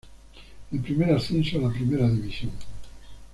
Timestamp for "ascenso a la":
1.13-1.69